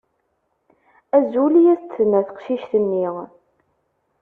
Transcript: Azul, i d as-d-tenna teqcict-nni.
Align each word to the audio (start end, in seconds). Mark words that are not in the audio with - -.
Azul, 1.15 1.53
i 1.57 1.63
d 1.63 1.65
as-d-tenna 1.73 2.19
teqcict-nni. 2.27 3.07